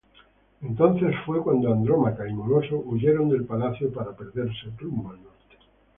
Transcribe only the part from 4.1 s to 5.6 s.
perderse rumbo al norte.